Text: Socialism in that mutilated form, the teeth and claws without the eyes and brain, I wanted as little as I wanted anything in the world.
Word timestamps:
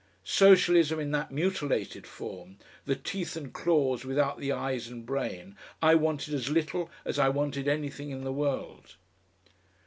Socialism 0.23 0.99
in 0.99 1.11
that 1.11 1.29
mutilated 1.29 2.07
form, 2.07 2.57
the 2.85 2.95
teeth 2.95 3.35
and 3.37 3.53
claws 3.53 4.03
without 4.03 4.39
the 4.39 4.51
eyes 4.51 4.87
and 4.87 5.05
brain, 5.05 5.55
I 5.79 5.93
wanted 5.93 6.33
as 6.33 6.49
little 6.49 6.89
as 7.05 7.19
I 7.19 7.29
wanted 7.29 7.67
anything 7.67 8.09
in 8.09 8.23
the 8.23 8.33
world. 8.33 8.95